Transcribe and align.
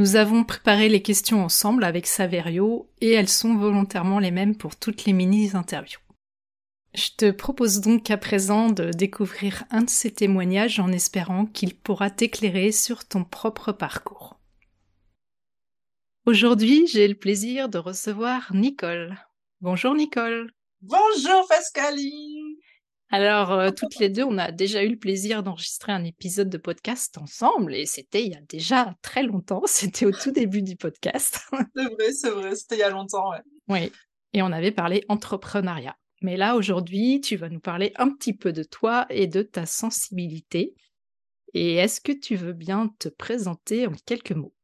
Nous 0.00 0.16
avons 0.16 0.44
préparé 0.44 0.88
les 0.88 1.02
questions 1.02 1.44
ensemble 1.44 1.84
avec 1.84 2.06
Saverio 2.06 2.88
et 3.02 3.10
elles 3.12 3.28
sont 3.28 3.54
volontairement 3.54 4.18
les 4.18 4.30
mêmes 4.30 4.56
pour 4.56 4.74
toutes 4.74 5.04
les 5.04 5.12
mini-interviews. 5.12 6.00
Je 6.94 7.10
te 7.18 7.30
propose 7.30 7.82
donc 7.82 8.10
à 8.10 8.16
présent 8.16 8.70
de 8.70 8.92
découvrir 8.92 9.64
un 9.70 9.82
de 9.82 9.90
ces 9.90 10.10
témoignages 10.10 10.80
en 10.80 10.90
espérant 10.90 11.44
qu'il 11.44 11.76
pourra 11.76 12.08
t'éclairer 12.08 12.72
sur 12.72 13.04
ton 13.04 13.24
propre 13.24 13.72
parcours. 13.72 14.40
Aujourd'hui, 16.24 16.86
j'ai 16.86 17.06
le 17.06 17.14
plaisir 17.14 17.68
de 17.68 17.76
recevoir 17.76 18.54
Nicole. 18.54 19.18
Bonjour 19.60 19.94
Nicole. 19.94 20.50
Bonjour 20.80 21.46
Pascaline. 21.46 22.39
Alors, 23.12 23.50
euh, 23.52 23.70
toutes 23.70 23.98
les 23.98 24.08
deux, 24.08 24.22
on 24.22 24.38
a 24.38 24.52
déjà 24.52 24.84
eu 24.84 24.90
le 24.90 24.98
plaisir 24.98 25.42
d'enregistrer 25.42 25.90
un 25.90 26.04
épisode 26.04 26.48
de 26.48 26.58
podcast 26.58 27.18
ensemble 27.18 27.74
et 27.74 27.84
c'était 27.84 28.24
il 28.24 28.32
y 28.32 28.36
a 28.36 28.40
déjà 28.42 28.94
très 29.02 29.24
longtemps. 29.24 29.62
C'était 29.66 30.06
au 30.06 30.12
tout 30.12 30.30
début 30.30 30.62
du 30.62 30.76
podcast. 30.76 31.40
c'est 31.74 31.84
vrai, 31.84 32.12
c'est 32.12 32.30
vrai, 32.30 32.54
c'était 32.54 32.76
il 32.76 32.80
y 32.80 32.84
a 32.84 32.90
longtemps, 32.90 33.30
ouais. 33.30 33.42
Oui, 33.68 33.92
et 34.32 34.42
on 34.42 34.52
avait 34.52 34.70
parlé 34.70 35.04
entrepreneuriat. 35.08 35.96
Mais 36.22 36.36
là, 36.36 36.54
aujourd'hui, 36.54 37.20
tu 37.20 37.36
vas 37.36 37.48
nous 37.48 37.60
parler 37.60 37.92
un 37.96 38.10
petit 38.10 38.34
peu 38.34 38.52
de 38.52 38.62
toi 38.62 39.06
et 39.10 39.26
de 39.26 39.42
ta 39.42 39.66
sensibilité. 39.66 40.74
Et 41.52 41.76
est-ce 41.76 42.00
que 42.00 42.12
tu 42.12 42.36
veux 42.36 42.52
bien 42.52 42.94
te 42.98 43.08
présenter 43.08 43.88
en 43.88 43.94
quelques 44.06 44.32
mots? 44.32 44.54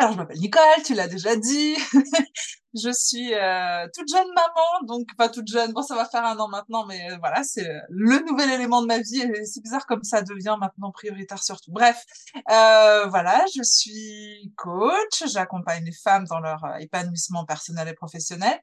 Alors, 0.00 0.12
je 0.12 0.16
m'appelle 0.16 0.38
Nicole, 0.38 0.82
tu 0.82 0.94
l'as 0.94 1.08
déjà 1.08 1.36
dit. 1.36 1.76
je 2.74 2.90
suis 2.90 3.34
euh, 3.34 3.86
toute 3.94 4.08
jeune 4.08 4.28
maman, 4.28 4.86
donc 4.86 5.14
pas 5.18 5.28
toute 5.28 5.46
jeune. 5.46 5.74
Bon, 5.74 5.82
ça 5.82 5.94
va 5.94 6.06
faire 6.06 6.24
un 6.24 6.38
an 6.38 6.48
maintenant, 6.48 6.86
mais 6.86 7.10
euh, 7.10 7.18
voilà, 7.18 7.42
c'est 7.42 7.68
le 7.90 8.18
nouvel 8.26 8.50
élément 8.50 8.80
de 8.80 8.86
ma 8.86 8.98
vie. 8.98 9.20
Et 9.20 9.44
c'est 9.44 9.60
bizarre 9.60 9.84
comme 9.84 10.02
ça 10.02 10.22
devient 10.22 10.56
maintenant 10.58 10.90
prioritaire 10.90 11.42
surtout. 11.42 11.70
Bref, 11.70 12.02
euh, 12.50 13.08
voilà, 13.08 13.44
je 13.54 13.62
suis 13.62 14.50
coach. 14.56 15.22
J'accompagne 15.26 15.84
les 15.84 15.92
femmes 15.92 16.24
dans 16.24 16.40
leur 16.40 16.64
euh, 16.64 16.76
épanouissement 16.76 17.44
personnel 17.44 17.86
et 17.86 17.94
professionnel. 17.94 18.58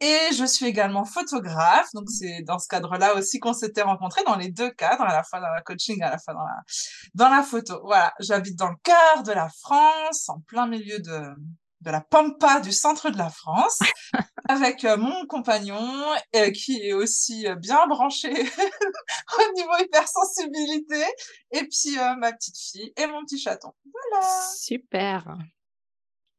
Et 0.00 0.32
je 0.32 0.44
suis 0.46 0.66
également 0.66 1.04
photographe, 1.04 1.88
donc 1.92 2.08
c'est 2.08 2.42
dans 2.42 2.58
ce 2.58 2.68
cadre-là 2.68 3.14
aussi 3.16 3.38
qu'on 3.38 3.52
s'était 3.52 3.82
rencontrés, 3.82 4.22
dans 4.24 4.36
les 4.36 4.48
deux 4.48 4.70
cadres, 4.70 5.02
à 5.02 5.12
la 5.12 5.22
fois 5.22 5.40
dans 5.40 5.50
la 5.50 5.60
coaching, 5.60 6.02
à 6.02 6.10
la 6.10 6.18
fois 6.18 6.32
dans 6.32 6.44
la, 6.44 6.62
dans 7.14 7.28
la 7.28 7.42
photo. 7.42 7.80
Voilà, 7.84 8.14
j'habite 8.18 8.56
dans 8.56 8.70
le 8.70 8.76
cœur 8.82 9.22
de 9.24 9.32
la 9.32 9.50
France, 9.50 10.30
en 10.30 10.40
plein 10.40 10.66
milieu 10.66 11.00
de, 11.00 11.34
de 11.82 11.90
la 11.90 12.00
pampa 12.00 12.60
du 12.60 12.72
centre 12.72 13.10
de 13.10 13.18
la 13.18 13.30
France, 13.30 13.80
avec 14.48 14.84
euh, 14.84 14.96
mon 14.96 15.26
compagnon 15.26 16.02
euh, 16.34 16.50
qui 16.50 16.78
est 16.82 16.92
aussi 16.92 17.46
euh, 17.46 17.54
bien 17.54 17.86
branché 17.86 18.30
au 18.32 19.52
niveau 19.54 19.76
hypersensibilité, 19.80 21.04
et 21.52 21.62
puis 21.64 21.96
ma 22.18 22.32
petite 22.32 22.58
fille 22.58 22.92
et 22.96 23.06
mon 23.06 23.22
petit 23.24 23.38
chaton. 23.38 23.72
Voilà. 23.84 24.26
Super. 24.56 25.36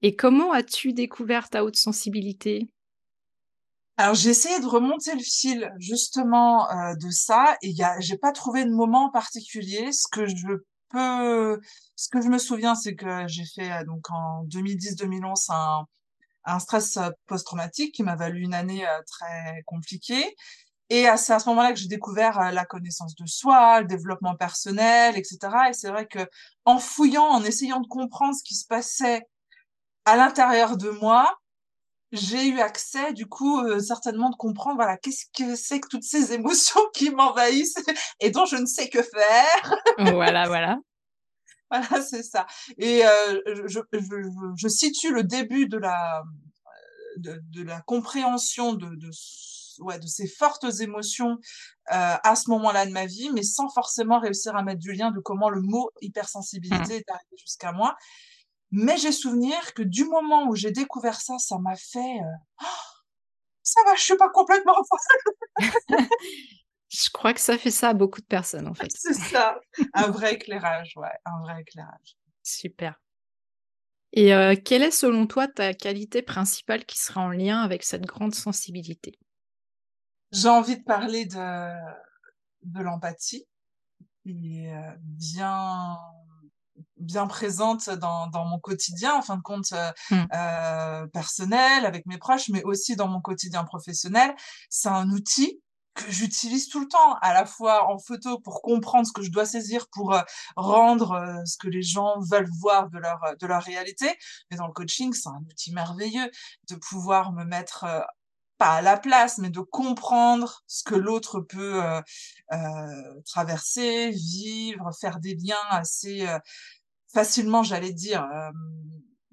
Et 0.01 0.15
comment 0.15 0.51
as-tu 0.51 0.93
découvert 0.93 1.49
ta 1.49 1.63
haute 1.63 1.75
sensibilité? 1.75 2.67
Alors 4.01 4.15
j'ai 4.15 4.31
essayé 4.31 4.59
de 4.59 4.65
remonter 4.65 5.13
le 5.13 5.21
fil 5.21 5.71
justement 5.77 6.69
euh, 6.71 6.95
de 6.95 7.11
ça 7.11 7.55
et 7.61 7.71
j'ai 7.99 8.17
pas 8.17 8.31
trouvé 8.31 8.65
de 8.65 8.71
moment 8.71 9.11
particulier. 9.11 9.91
Ce 9.91 10.07
que 10.11 10.25
je 10.25 10.47
peux, 10.89 11.61
ce 11.95 12.09
que 12.09 12.19
je 12.19 12.27
me 12.27 12.39
souviens, 12.39 12.73
c'est 12.73 12.95
que 12.95 13.27
j'ai 13.27 13.45
fait 13.45 13.71
euh, 13.71 13.85
donc 13.85 14.09
en 14.09 14.43
2010-2011 14.45 15.51
un, 15.51 15.85
un 16.45 16.59
stress 16.59 16.97
euh, 16.97 17.09
post-traumatique 17.27 17.93
qui 17.93 18.01
m'a 18.01 18.15
valu 18.15 18.41
une 18.41 18.55
année 18.55 18.83
très 19.05 19.61
compliquée. 19.67 20.35
Et 20.89 21.05
c'est 21.15 21.33
à 21.33 21.39
ce 21.39 21.47
moment-là 21.49 21.71
que 21.71 21.79
j'ai 21.79 21.87
découvert 21.87 22.51
la 22.51 22.65
connaissance 22.65 23.15
de 23.15 23.25
soi, 23.25 23.79
le 23.79 23.87
développement 23.87 24.35
personnel, 24.35 25.15
etc. 25.15 25.37
Et 25.69 25.73
c'est 25.73 25.89
vrai 25.89 26.05
que 26.05 26.19
en 26.65 26.79
fouillant, 26.79 27.27
en 27.27 27.43
essayant 27.43 27.79
de 27.79 27.87
comprendre 27.87 28.35
ce 28.35 28.43
qui 28.43 28.55
se 28.55 28.65
passait 28.67 29.21
à 30.03 30.17
l'intérieur 30.17 30.75
de 30.75 30.89
moi, 30.89 31.33
j'ai 32.11 32.47
eu 32.47 32.59
accès, 32.59 33.13
du 33.13 33.25
coup, 33.27 33.59
euh, 33.59 33.79
certainement 33.79 34.29
de 34.29 34.35
comprendre, 34.35 34.75
voilà, 34.75 34.97
qu'est-ce 34.97 35.25
que 35.37 35.55
c'est 35.55 35.79
que 35.79 35.87
toutes 35.87 36.03
ces 36.03 36.33
émotions 36.33 36.81
qui 36.93 37.09
m'envahissent 37.09 37.75
et 38.19 38.31
dont 38.31 38.45
je 38.45 38.57
ne 38.57 38.65
sais 38.65 38.89
que 38.89 39.01
faire. 39.01 39.75
voilà, 39.97 40.47
voilà. 40.47 40.77
voilà, 41.71 42.01
c'est 42.01 42.23
ça. 42.23 42.45
Et 42.77 43.05
euh, 43.05 43.41
je, 43.65 43.79
je, 43.93 43.99
je, 44.57 44.67
situe 44.67 45.13
le 45.13 45.23
début 45.23 45.67
de 45.67 45.77
la, 45.77 46.23
de, 47.17 47.41
de 47.49 47.63
la 47.63 47.81
compréhension 47.81 48.73
de, 48.73 48.87
de, 48.87 49.09
ouais, 49.79 49.99
de 49.99 50.07
ces 50.07 50.27
fortes 50.27 50.65
émotions 50.79 51.37
euh, 51.91 52.15
à 52.23 52.35
ce 52.35 52.49
moment-là 52.49 52.85
de 52.85 52.91
ma 52.91 53.05
vie, 53.05 53.29
mais 53.33 53.43
sans 53.43 53.69
forcément 53.69 54.19
réussir 54.19 54.55
à 54.55 54.63
mettre 54.63 54.79
du 54.79 54.91
lien 54.93 55.11
de 55.11 55.19
comment 55.19 55.49
le 55.49 55.61
mot 55.61 55.91
hypersensibilité 56.01 56.95
mmh. 56.95 56.99
est 56.99 57.09
arrivé 57.09 57.37
jusqu'à 57.37 57.71
moi. 57.71 57.95
Mais 58.71 58.97
j'ai 58.97 59.11
souvenir 59.11 59.73
que 59.73 59.83
du 59.83 60.05
moment 60.05 60.47
où 60.47 60.55
j'ai 60.55 60.71
découvert 60.71 61.19
ça, 61.19 61.37
ça 61.37 61.57
m'a 61.59 61.75
fait 61.75 61.99
euh, 61.99 62.35
oh, 62.61 62.65
ça 63.63 63.81
va, 63.85 63.95
je 63.95 64.01
suis 64.01 64.17
pas 64.17 64.29
complètement 64.29 64.73
Je 66.89 67.09
crois 67.09 67.33
que 67.33 67.39
ça 67.39 67.57
fait 67.57 67.71
ça 67.71 67.89
à 67.89 67.93
beaucoup 67.93 68.19
de 68.19 68.25
personnes 68.25 68.67
en 68.67 68.73
fait. 68.73 68.91
C'est 68.95 69.13
ça, 69.13 69.59
un 69.93 70.09
vrai 70.09 70.33
éclairage, 70.33 70.93
ouais, 70.97 71.11
un 71.25 71.39
vrai 71.41 71.61
éclairage. 71.61 72.17
Super. 72.43 72.99
Et 74.13 74.33
euh, 74.33 74.55
quelle 74.55 74.83
est 74.83 74.91
selon 74.91 75.25
toi 75.25 75.47
ta 75.47 75.73
qualité 75.73 76.21
principale 76.21 76.85
qui 76.85 76.97
sera 76.97 77.21
en 77.21 77.29
lien 77.29 77.61
avec 77.61 77.83
cette 77.83 78.05
grande 78.05 78.35
sensibilité? 78.35 79.17
J'ai 80.33 80.49
envie 80.49 80.77
de 80.77 80.83
parler 80.83 81.25
de, 81.25 81.73
de 82.63 82.81
l'empathie 82.81 83.47
et 84.25 84.73
euh, 84.73 84.91
bien 84.99 85.97
bien 87.11 87.27
présente 87.27 87.89
dans, 87.89 88.27
dans 88.27 88.45
mon 88.45 88.59
quotidien, 88.59 89.15
en 89.15 89.21
fin 89.21 89.37
de 89.37 89.41
compte, 89.41 89.71
mmh. 89.71 90.15
euh, 90.33 91.07
personnel, 91.07 91.85
avec 91.85 92.05
mes 92.05 92.17
proches, 92.17 92.49
mais 92.49 92.63
aussi 92.63 92.95
dans 92.95 93.07
mon 93.07 93.21
quotidien 93.21 93.63
professionnel. 93.63 94.33
C'est 94.69 94.89
un 94.89 95.09
outil 95.09 95.61
que 95.93 96.09
j'utilise 96.09 96.69
tout 96.69 96.79
le 96.79 96.87
temps, 96.87 97.15
à 97.21 97.33
la 97.33 97.45
fois 97.45 97.91
en 97.91 97.99
photo 97.99 98.39
pour 98.39 98.61
comprendre 98.61 99.05
ce 99.05 99.11
que 99.11 99.21
je 99.21 99.29
dois 99.29 99.45
saisir, 99.45 99.87
pour 99.91 100.13
euh, 100.13 100.21
rendre 100.55 101.11
euh, 101.11 101.45
ce 101.45 101.57
que 101.57 101.67
les 101.67 101.81
gens 101.83 102.15
veulent 102.31 102.49
voir 102.59 102.89
de 102.89 102.97
leur, 102.97 103.19
de 103.37 103.47
leur 103.47 103.61
réalité. 103.61 104.09
Mais 104.49 104.57
dans 104.57 104.67
le 104.67 104.73
coaching, 104.73 105.13
c'est 105.13 105.29
un 105.29 105.43
outil 105.49 105.73
merveilleux 105.73 106.31
de 106.69 106.75
pouvoir 106.75 107.33
me 107.33 107.43
mettre 107.43 107.85
pas 108.57 108.75
à 108.75 108.81
la 108.81 108.95
place, 108.95 109.37
mais 109.39 109.49
de 109.49 109.59
comprendre 109.59 110.61
ce 110.67 110.83
que 110.83 110.93
l'autre 110.93 111.39
peut 111.41 111.81
traverser, 113.25 114.11
vivre, 114.11 114.91
faire 115.01 115.19
des 115.19 115.33
liens 115.33 115.67
assez 115.71 116.27
facilement, 117.13 117.63
j'allais 117.63 117.93
dire. 117.93 118.27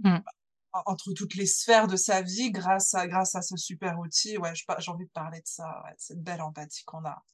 Mmh. 0.00 0.18
entre 0.86 1.12
toutes 1.12 1.34
les 1.34 1.46
sphères 1.46 1.88
de 1.88 1.96
sa 1.96 2.22
vie 2.22 2.52
grâce 2.52 2.94
à 2.94 3.08
grâce 3.08 3.34
à 3.34 3.42
ce 3.42 3.56
super 3.56 3.98
outil. 3.98 4.38
Ouais, 4.38 4.52
j'ai 4.54 4.90
envie 4.90 5.06
de 5.06 5.10
parler 5.10 5.40
de 5.40 5.46
ça, 5.46 5.82
ouais, 5.84 5.90
de 5.90 5.96
cette 5.98 6.22
belle 6.22 6.40
empathie 6.40 6.84
qu'on 6.84 7.04
a. 7.04 7.24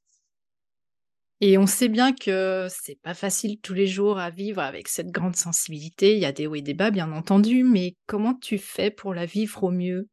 Et 1.41 1.58
on 1.58 1.67
sait 1.67 1.88
bien 1.88 2.14
que 2.14 2.69
c'est 2.70 2.99
pas 3.02 3.12
facile 3.12 3.61
tous 3.61 3.75
les 3.75 3.87
jours 3.87 4.19
à 4.19 4.31
vivre 4.31 4.62
avec 4.62 4.88
cette 4.88 5.11
grande 5.11 5.37
sensibilité. 5.37 6.14
Il 6.14 6.20
y 6.20 6.25
a 6.25 6.32
des 6.32 6.47
hauts 6.47 6.55
et 6.55 6.62
des 6.62 6.75
bas, 6.75 6.90
bien 6.90 7.12
entendu, 7.12 7.64
mais 7.64 7.97
comment 8.06 8.35
tu 8.35 8.56
fais 8.56 8.90
pour 8.90 9.12
la 9.12 9.26
vivre 9.26 9.64
au 9.64 9.70
mieux? 9.70 10.08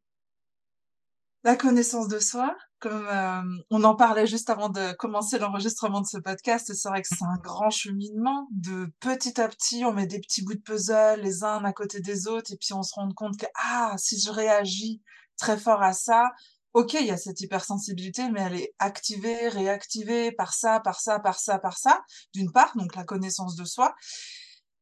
La 1.44 1.56
connaissance 1.56 2.08
de 2.08 2.18
soi, 2.18 2.54
comme 2.82 3.06
euh, 3.06 3.62
on 3.70 3.84
en 3.84 3.94
parlait 3.94 4.26
juste 4.26 4.50
avant 4.50 4.68
de 4.68 4.92
commencer 4.94 5.38
l'enregistrement 5.38 6.00
de 6.00 6.06
ce 6.06 6.18
podcast, 6.18 6.74
c'est 6.74 6.88
vrai 6.88 7.00
que 7.00 7.08
c'est 7.08 7.24
un 7.24 7.38
grand 7.40 7.70
cheminement. 7.70 8.48
De 8.50 8.92
petit 8.98 9.40
à 9.40 9.48
petit, 9.48 9.84
on 9.84 9.92
met 9.92 10.08
des 10.08 10.18
petits 10.18 10.42
bouts 10.42 10.54
de 10.54 10.60
puzzle 10.60 11.20
les 11.22 11.44
uns 11.44 11.64
à 11.64 11.72
côté 11.72 12.00
des 12.00 12.26
autres, 12.26 12.52
et 12.52 12.56
puis 12.56 12.74
on 12.74 12.82
se 12.82 12.94
rend 12.94 13.08
compte 13.12 13.38
que 13.38 13.46
ah, 13.54 13.94
si 13.98 14.20
je 14.20 14.32
réagis 14.32 15.00
très 15.38 15.56
fort 15.56 15.80
à 15.80 15.92
ça, 15.92 16.32
ok, 16.74 16.94
il 16.94 17.06
y 17.06 17.12
a 17.12 17.16
cette 17.16 17.40
hypersensibilité, 17.40 18.28
mais 18.30 18.40
elle 18.40 18.56
est 18.56 18.74
activée, 18.80 19.48
réactivée 19.48 20.32
par 20.32 20.52
ça, 20.52 20.80
par 20.80 21.00
ça, 21.00 21.20
par 21.20 21.38
ça, 21.38 21.60
par 21.60 21.78
ça, 21.78 22.02
d'une 22.34 22.50
part, 22.50 22.76
donc 22.76 22.96
la 22.96 23.04
connaissance 23.04 23.54
de 23.54 23.64
soi. 23.64 23.94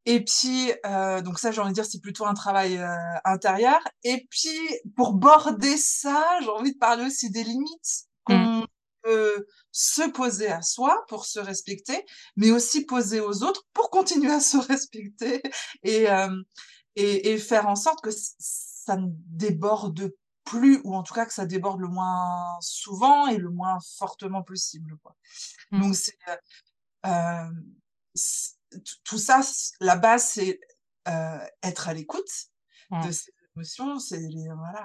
Et 0.06 0.24
puis, 0.24 0.72
euh, 0.86 1.20
donc 1.20 1.38
ça, 1.38 1.50
j'ai 1.50 1.60
envie 1.60 1.70
de 1.70 1.74
dire, 1.74 1.84
c'est 1.84 2.00
plutôt 2.00 2.26
un 2.26 2.34
travail 2.34 2.78
euh, 2.78 2.94
intérieur. 3.24 3.80
Et 4.02 4.26
puis, 4.30 4.58
pour 4.96 5.12
border 5.12 5.76
ça, 5.76 6.24
j'ai 6.40 6.48
envie 6.48 6.72
de 6.72 6.78
parler 6.78 7.06
aussi 7.06 7.30
des 7.30 7.44
limites 7.44 8.06
qu'on 8.24 8.62
mmh. 8.62 8.66
peut 9.02 9.46
se 9.72 10.08
poser 10.10 10.48
à 10.48 10.62
soi 10.62 11.04
pour 11.08 11.26
se 11.26 11.38
respecter, 11.38 12.04
mais 12.36 12.50
aussi 12.50 12.86
poser 12.86 13.20
aux 13.20 13.42
autres 13.42 13.62
pour 13.72 13.90
continuer 13.90 14.32
à 14.32 14.40
se 14.40 14.56
respecter 14.68 15.42
et, 15.82 16.10
euh, 16.10 16.42
et, 16.96 17.32
et, 17.32 17.38
faire 17.38 17.68
en 17.68 17.76
sorte 17.76 18.00
que 18.02 18.10
ça 18.10 18.96
ne 18.96 19.08
déborde 19.10 20.12
plus, 20.44 20.80
ou 20.84 20.96
en 20.96 21.02
tout 21.02 21.14
cas 21.14 21.26
que 21.26 21.32
ça 21.32 21.46
déborde 21.46 21.80
le 21.80 21.88
moins 21.88 22.56
souvent 22.60 23.26
et 23.28 23.36
le 23.36 23.50
moins 23.50 23.78
fortement 23.98 24.42
possible. 24.42 24.96
Quoi. 25.02 25.14
Mmh. 25.70 25.80
Donc 25.80 25.94
c'est 25.94 26.16
euh, 27.06 27.50
tout 29.04 29.18
ça, 29.18 29.40
la 29.80 29.96
base 29.96 30.24
c'est 30.24 30.60
euh, 31.08 31.38
être 31.62 31.88
à 31.88 31.94
l'écoute 31.94 32.30
de 33.04 33.10
ces 33.10 33.30
émotions. 33.54 33.98
C'est 33.98 34.20
voilà, 34.56 34.84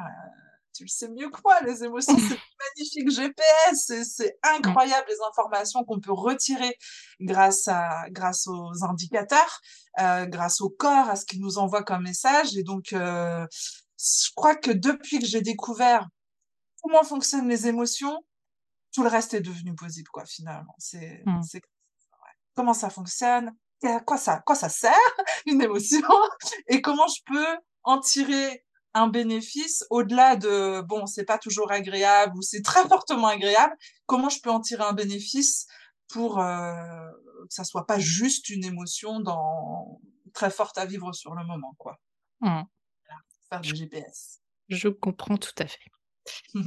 tu 0.73 0.83
le 0.83 0.89
sais 0.89 1.09
mieux 1.09 1.29
que 1.29 1.39
moi, 1.43 1.59
les 1.61 1.83
émotions 1.83 2.17
c'est 2.17 2.39
magnifique 2.77 3.09
GPS, 3.09 4.03
c'est 4.03 4.37
incroyable 4.43 5.07
les 5.07 5.17
informations 5.27 5.83
qu'on 5.83 5.99
peut 5.99 6.13
retirer 6.13 6.77
grâce 7.19 7.67
à 7.67 8.05
grâce 8.09 8.47
aux 8.47 8.83
indicateurs, 8.83 9.61
euh, 9.99 10.25
grâce 10.25 10.61
au 10.61 10.69
corps, 10.69 11.09
à 11.09 11.15
ce 11.15 11.25
qu'il 11.25 11.41
nous 11.41 11.57
envoie 11.57 11.83
comme 11.83 12.03
message. 12.03 12.55
Et 12.57 12.63
donc 12.63 12.93
euh, 12.93 13.45
je 13.97 14.29
crois 14.35 14.55
que 14.55 14.71
depuis 14.71 15.19
que 15.19 15.25
j'ai 15.25 15.41
découvert 15.41 16.07
comment 16.81 17.03
fonctionnent 17.03 17.49
les 17.49 17.67
émotions, 17.67 18.23
tout 18.93 19.03
le 19.03 19.09
reste 19.09 19.33
est 19.33 19.41
devenu 19.41 19.75
possible, 19.75 20.09
quoi, 20.09 20.25
finalement. 20.25 20.75
C'est, 20.77 21.21
mmh. 21.25 21.41
c'est 21.43 21.61
comment 22.55 22.73
ça 22.73 22.89
fonctionne, 22.89 23.51
à 23.83 23.99
quoi 23.99 24.17
ça, 24.17 24.41
quoi 24.45 24.55
ça 24.55 24.69
sert, 24.69 24.93
une 25.45 25.61
émotion, 25.61 26.07
et 26.67 26.81
comment 26.81 27.07
je 27.07 27.21
peux 27.25 27.57
en 27.83 27.99
tirer 27.99 28.63
un 28.93 29.07
bénéfice 29.07 29.85
au-delà 29.89 30.35
de, 30.37 30.81
bon, 30.81 31.05
c'est 31.05 31.25
pas 31.25 31.37
toujours 31.37 31.71
agréable 31.71 32.37
ou 32.37 32.41
c'est 32.41 32.61
très 32.61 32.87
fortement 32.87 33.27
agréable, 33.27 33.75
comment 34.05 34.29
je 34.29 34.39
peux 34.41 34.49
en 34.49 34.61
tirer 34.61 34.83
un 34.83 34.93
bénéfice 34.93 35.67
pour 36.07 36.39
euh, 36.39 37.09
que 37.47 37.53
ça 37.53 37.63
soit 37.63 37.85
pas 37.85 37.99
juste 37.99 38.49
une 38.49 38.63
émotion 38.63 39.19
dans, 39.19 39.99
très 40.33 40.49
forte 40.49 40.77
à 40.77 40.85
vivre 40.85 41.11
sur 41.13 41.35
le 41.35 41.45
moment, 41.45 41.75
quoi? 41.77 41.99
Mmh 42.41 42.63
faire 43.49 43.61
du 43.61 43.75
GPS. 43.75 44.41
Je 44.69 44.89
comprends 44.89 45.37
tout 45.37 45.53
à 45.59 45.67
fait. 45.67 45.91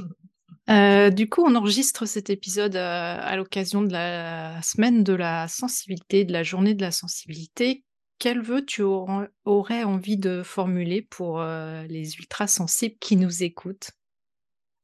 Euh, 0.69 1.09
du 1.09 1.27
coup, 1.27 1.41
on 1.43 1.55
enregistre 1.55 2.05
cet 2.05 2.29
épisode 2.29 2.75
euh, 2.75 3.17
à 3.19 3.35
l'occasion 3.35 3.81
de 3.81 3.91
la 3.91 4.61
semaine 4.61 5.03
de 5.03 5.13
la 5.13 5.47
sensibilité, 5.47 6.25
de 6.25 6.33
la 6.33 6.43
journée 6.43 6.75
de 6.75 6.81
la 6.81 6.91
sensibilité. 6.91 7.83
Quel 8.19 8.41
vœu 8.41 8.63
tu 8.63 8.83
aurais 8.83 9.83
envie 9.83 10.17
de 10.17 10.43
formuler 10.43 11.01
pour 11.01 11.39
euh, 11.39 11.83
les 11.83 12.17
ultra 12.17 12.45
sensibles 12.45 12.97
qui 12.99 13.15
nous 13.15 13.43
écoutent? 13.43 13.91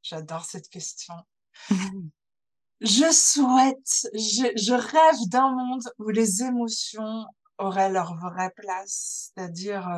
J'adore 0.02 0.44
cette 0.44 0.68
question. 0.68 1.14
je 2.80 3.12
souhaite, 3.12 4.08
je, 4.14 4.50
je 4.56 4.72
rêve 4.72 5.28
d'un 5.28 5.50
monde 5.54 5.82
où 5.98 6.08
les 6.08 6.42
émotions 6.42 7.26
auraient 7.58 7.92
leur 7.92 8.16
vraie 8.16 8.50
place, 8.56 9.30
c'est-à-dire 9.34 9.88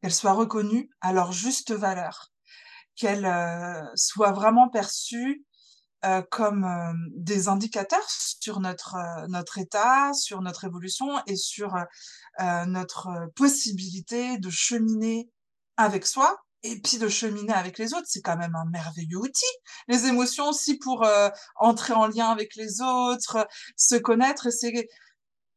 qu'elles 0.00 0.12
soient 0.12 0.32
reconnues 0.32 0.88
à 1.00 1.12
leur 1.12 1.32
juste 1.32 1.72
valeur, 1.72 2.30
qu'elles 3.00 3.24
euh, 3.24 3.82
soient 3.94 4.32
vraiment 4.32 4.68
perçues 4.68 5.42
euh, 6.04 6.22
comme 6.30 6.64
euh, 6.64 6.92
des 7.14 7.48
indicateurs 7.48 8.08
sur 8.08 8.60
notre 8.60 8.96
notre 9.28 9.58
état, 9.58 10.12
sur 10.12 10.42
notre 10.42 10.64
évolution 10.64 11.08
et 11.26 11.36
sur 11.36 11.74
notre 12.66 13.30
possibilité 13.34 14.38
de 14.38 14.50
cheminer 14.50 15.30
avec 15.76 16.06
soi 16.06 16.38
et 16.62 16.78
puis 16.80 16.98
de 16.98 17.08
cheminer 17.08 17.54
avec 17.54 17.78
les 17.78 17.94
autres, 17.94 18.06
c'est 18.06 18.20
quand 18.20 18.36
même 18.36 18.54
un 18.54 18.66
merveilleux 18.66 19.18
outil. 19.18 19.52
Les 19.88 20.06
émotions 20.06 20.48
aussi 20.48 20.76
pour 20.78 21.06
entrer 21.56 21.94
en 21.94 22.06
lien 22.06 22.30
avec 22.30 22.54
les 22.56 22.80
autres, 22.80 23.46
se 23.76 23.96
connaître, 23.96 24.50
c'est 24.50 24.88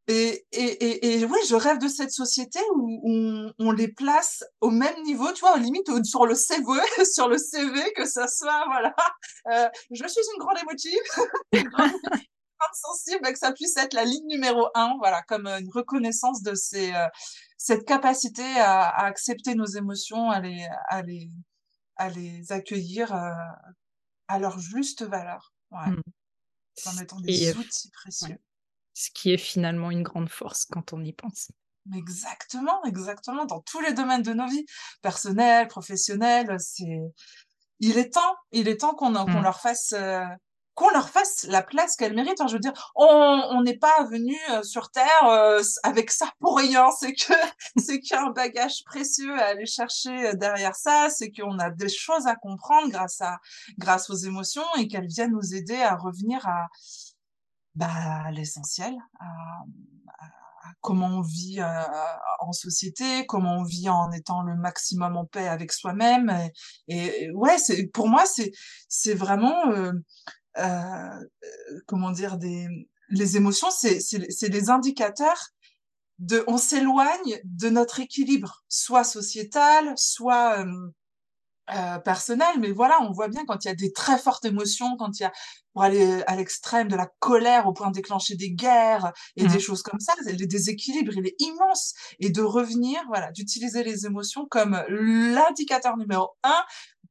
et, 0.08 0.46
et, 0.52 0.62
et, 0.62 1.20
et, 1.20 1.26
oui, 1.26 1.38
je 1.48 1.56
rêve 1.56 1.78
de 1.78 1.88
cette 1.88 2.12
société 2.12 2.60
où 2.76 3.00
on, 3.06 3.54
on, 3.58 3.72
les 3.72 3.88
place 3.88 4.44
au 4.60 4.70
même 4.70 5.02
niveau, 5.04 5.32
tu 5.32 5.40
vois, 5.40 5.56
au 5.56 5.60
limite 5.60 5.88
sur 6.04 6.26
le 6.26 6.36
CV, 6.36 6.66
sur 7.14 7.30
le 7.30 7.38
CV, 7.38 7.94
que 7.96 8.06
ça 8.06 8.28
soit, 8.28 8.66
voilà, 8.66 8.94
euh, 9.52 9.70
je 9.92 10.06
suis 10.06 10.22
une 10.34 10.40
grande 10.40 10.58
émotive, 10.62 11.00
une 11.54 11.64
grande, 11.70 11.92
sensible, 12.74 13.32
que 13.32 13.38
ça 13.38 13.54
puisse 13.54 13.78
être 13.78 13.94
la 13.94 14.04
ligne 14.04 14.28
numéro 14.28 14.68
un, 14.76 14.96
voilà, 14.98 15.22
comme 15.24 15.48
une 15.48 15.70
reconnaissance 15.72 16.42
de 16.44 16.54
ces, 16.54 16.94
euh, 16.94 17.08
cette 17.58 17.86
capacité 17.86 18.44
à, 18.60 18.82
à, 18.82 19.06
accepter 19.06 19.56
nos 19.56 19.66
émotions, 19.66 20.30
à 20.30 20.42
les, 20.42 20.68
à 20.90 21.02
les, 21.02 21.30
à 21.96 22.10
les 22.10 22.52
accueillir 22.52 23.14
euh, 23.14 23.32
à 24.28 24.40
leur 24.40 24.60
juste 24.60 25.04
valeur, 25.04 25.54
ouais, 25.72 25.92
mmh. 25.92 26.02
en 26.88 27.02
étant 27.02 27.20
des 27.22 27.56
outils 27.56 27.90
précieux. 27.92 28.38
Ce 28.94 29.10
qui 29.14 29.34
est 29.34 29.38
finalement 29.38 29.92
une 29.92 30.04
grande 30.04 30.30
force 30.30 30.66
quand 30.66 30.94
on 30.94 31.04
y 31.04 31.14
pense. 31.14 31.52
Exactement, 31.96 32.84
exactement. 32.86 33.46
Dans 33.46 33.60
tous 33.60 33.82
les 33.82 33.94
domaines 33.94 34.22
de 34.22 34.34
nos 34.34 34.48
vies, 34.48 34.66
personnelles, 35.02 35.68
professionnelles, 35.68 36.56
c'est. 36.60 37.02
Il 37.80 37.98
est 37.98 38.14
temps, 38.14 38.36
il 38.52 38.70
est 38.70 38.80
temps 38.80 38.94
qu'on 38.94 39.12
mmh. 39.12 39.42
leur 39.42 39.60
fasse. 39.60 39.94
Euh, 39.94 40.24
qu'on 40.76 40.90
leur 40.90 41.08
fasse 41.08 41.44
la 41.50 41.62
place 41.62 41.96
qu'elles 41.96 42.16
méritent. 42.16 42.42
je 42.48 42.54
veux 42.54 42.60
dire, 42.60 42.74
on 42.96 43.62
n'est 43.62 43.78
pas 43.78 44.06
venu 44.06 44.36
euh, 44.50 44.64
sur 44.64 44.90
Terre 44.90 45.26
euh, 45.26 45.62
avec 45.84 46.10
ça 46.10 46.32
pour 46.40 46.58
rien. 46.58 46.90
C'est 47.00 47.14
que 47.14 47.34
c'est 47.78 48.00
qu'il 48.00 48.16
y 48.16 48.20
a 48.20 48.26
un 48.26 48.32
bagage 48.32 48.84
précieux 48.84 49.40
à 49.40 49.50
aller 49.50 49.68
chercher 49.68 50.34
derrière 50.34 50.76
ça. 50.76 51.10
C'est 51.12 51.32
qu'on 51.32 51.60
a 51.60 51.70
des 51.70 51.90
choses 51.90 52.26
à 52.26 52.36
comprendre 52.36 52.90
grâce 52.90 53.22
à 53.22 53.38
grâce 53.78 54.10
aux 54.10 54.16
émotions 54.16 54.64
et 54.80 54.88
qu'elles 54.88 55.06
viennent 55.06 55.34
nous 55.34 55.54
aider 55.54 55.80
à 55.80 55.96
revenir 55.96 56.48
à 56.48 56.68
bah, 57.76 58.32
l'essentiel, 58.32 58.96
comment 60.82 61.08
on 61.08 61.22
vit 61.22 61.60
euh, 61.60 61.84
en 62.40 62.52
société, 62.52 63.26
comment 63.26 63.58
on 63.60 63.64
vit 63.64 63.90
en 63.90 64.12
étant 64.12 64.44
le 64.44 64.56
maximum 64.56 65.18
en 65.18 65.26
paix 65.26 65.48
avec 65.48 65.72
soi-même. 65.72 66.32
Et, 66.88 67.32
ouais, 67.32 67.58
c'est 67.58 67.88
pour 67.88 68.08
moi 68.08 68.26
c'est 68.26 68.52
c'est 68.88 69.14
vraiment 69.14 69.72
euh, 69.72 69.94
euh, 70.58 71.28
comment 71.88 72.12
dire 72.12 72.38
des 72.38 72.68
les 73.10 73.38
émotions, 73.38 73.70
c'est 73.72 74.00
c'est 74.00 74.50
les 74.50 74.70
indicateurs 74.70 75.50
de 76.20 76.44
on 76.48 76.58
s'éloigne 76.58 77.40
de 77.44 77.70
notre 77.70 78.00
équilibre, 78.00 78.64
soit 78.70 79.04
sociétal, 79.04 79.94
soit 79.98 80.66
euh, 81.74 81.98
personnel, 82.00 82.60
mais 82.60 82.72
voilà, 82.72 83.02
on 83.02 83.12
voit 83.12 83.30
bien 83.30 83.46
quand 83.46 83.64
il 83.64 83.70
y 83.70 83.72
a 83.72 83.76
des 83.76 83.94
très 83.94 84.18
fortes 84.18 84.44
émotions, 84.44 84.98
quand 84.98 85.18
il 85.18 85.24
y 85.24 85.26
a, 85.26 85.32
pour 85.72 85.84
aller 85.84 86.22
à 86.28 86.36
l'extrême, 86.36 86.90
de 86.90 86.96
la 86.98 87.08
colère 87.20 87.68
au 87.68 87.74
point 87.74 87.88
de 87.88 87.94
déclencher 87.94 88.36
des 88.36 88.52
guerres 88.52 89.14
et 89.38 89.46
des 89.48 89.58
mmh. 89.58 89.60
choses 89.62 89.82
comme 89.82 90.02
ça, 90.02 90.14
le 90.26 90.46
déséquilibre, 90.46 91.14
il 91.16 91.26
est 91.26 91.36
immense. 91.40 91.94
Et 92.20 92.32
de 92.32 92.42
revenir, 92.42 93.02
voilà, 93.08 93.32
d'utiliser 93.32 93.84
les 93.84 94.06
émotions 94.06 94.46
comme 94.46 94.84
l'indicateur 94.90 95.96
numéro 95.96 96.32
un 96.44 96.64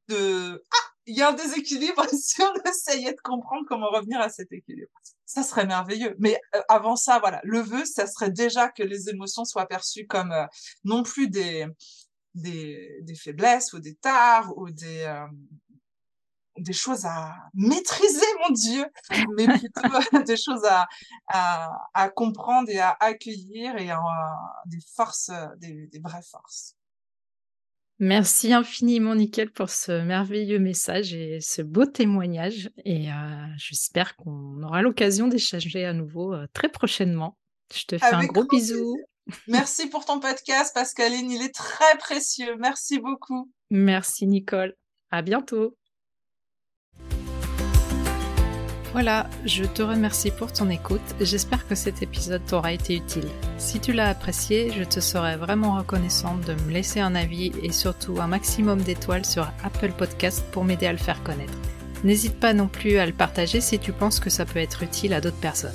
de, 0.09 0.63
ah, 0.71 0.89
il 1.05 1.17
y 1.17 1.21
a 1.21 1.29
un 1.29 1.33
déséquilibre 1.33 2.05
si 2.13 2.41
on 2.41 2.69
essayait 2.69 3.13
de 3.13 3.21
comprendre 3.23 3.65
comment 3.67 3.89
revenir 3.89 4.21
à 4.21 4.29
cet 4.29 4.51
équilibre. 4.51 4.91
Ça 5.25 5.41
serait 5.41 5.65
merveilleux. 5.65 6.15
Mais 6.19 6.39
euh, 6.55 6.61
avant 6.69 6.95
ça, 6.95 7.17
voilà, 7.19 7.41
le 7.43 7.59
vœu, 7.59 7.85
ça 7.85 8.05
serait 8.05 8.29
déjà 8.29 8.69
que 8.69 8.83
les 8.83 9.09
émotions 9.09 9.45
soient 9.45 9.65
perçues 9.65 10.05
comme 10.05 10.31
euh, 10.31 10.45
non 10.83 11.01
plus 11.01 11.27
des, 11.27 11.65
des, 12.35 12.99
des 13.01 13.15
faiblesses 13.15 13.73
ou 13.73 13.79
des 13.79 13.95
tares 13.95 14.57
ou 14.57 14.69
des, 14.69 15.01
euh, 15.01 15.25
des 16.57 16.73
choses 16.73 17.05
à 17.05 17.35
maîtriser, 17.53 18.25
mon 18.47 18.53
Dieu, 18.53 18.85
mais 19.35 19.47
plutôt 19.47 19.81
des 20.25 20.37
choses 20.37 20.65
à, 20.65 20.87
à, 21.27 21.71
à, 21.93 22.09
comprendre 22.09 22.69
et 22.69 22.79
à 22.79 22.95
accueillir 22.99 23.77
et 23.77 23.89
des 24.65 24.79
forces, 24.95 25.31
des, 25.57 25.87
des 25.87 25.99
vraies 25.99 26.21
forces. 26.29 26.75
Merci 27.99 28.51
infiniment, 28.51 29.15
Nickel, 29.15 29.51
pour 29.51 29.69
ce 29.69 30.03
merveilleux 30.03 30.59
message 30.59 31.13
et 31.13 31.39
ce 31.41 31.61
beau 31.61 31.85
témoignage. 31.85 32.69
Et 32.83 33.09
euh, 33.09 33.45
j'espère 33.57 34.15
qu'on 34.15 34.61
aura 34.63 34.81
l'occasion 34.81 35.27
d'échanger 35.27 35.85
à 35.85 35.93
nouveau 35.93 36.33
euh, 36.33 36.47
très 36.53 36.69
prochainement. 36.69 37.37
Je 37.73 37.85
te 37.85 37.97
fais 37.97 38.13
un 38.13 38.25
gros 38.25 38.45
bisou. 38.45 38.97
Merci 39.47 39.87
pour 39.87 40.05
ton 40.05 40.19
podcast, 40.19 40.73
Pascaline. 40.73 41.31
Il 41.31 41.41
est 41.41 41.53
très 41.53 41.97
précieux. 41.97 42.55
Merci 42.59 42.99
beaucoup. 42.99 43.51
Merci, 43.69 44.27
Nicole. 44.27 44.75
À 45.11 45.21
bientôt. 45.21 45.77
Voilà, 48.93 49.27
je 49.43 49.63
te 49.63 49.81
remercie 49.81 50.29
pour 50.29 50.53
ton 50.53 50.69
écoute. 50.69 51.01
J'espère 51.19 51.67
que 51.67 51.73
cet 51.73 52.03
épisode 52.03 52.45
t'aura 52.45 52.73
été 52.73 52.95
utile. 52.95 53.27
Si 53.57 53.79
tu 53.79 53.91
l'as 53.91 54.09
apprécié, 54.09 54.71
je 54.71 54.83
te 54.83 54.99
serais 54.99 55.35
vraiment 55.35 55.77
reconnaissante 55.77 56.41
de 56.41 56.53
me 56.53 56.71
laisser 56.71 56.99
un 56.99 57.15
avis 57.15 57.51
et 57.63 57.71
surtout 57.71 58.21
un 58.21 58.27
maximum 58.27 58.83
d'étoiles 58.83 59.25
sur 59.25 59.51
Apple 59.63 59.93
Podcast 59.97 60.43
pour 60.51 60.63
m'aider 60.63 60.85
à 60.85 60.91
le 60.91 60.99
faire 60.99 61.23
connaître. 61.23 61.57
N'hésite 62.03 62.39
pas 62.39 62.53
non 62.53 62.67
plus 62.67 62.97
à 62.97 63.07
le 63.07 63.13
partager 63.13 63.61
si 63.61 63.79
tu 63.79 63.93
penses 63.93 64.19
que 64.19 64.29
ça 64.29 64.45
peut 64.45 64.59
être 64.59 64.83
utile 64.83 65.15
à 65.15 65.21
d'autres 65.21 65.37
personnes. 65.37 65.73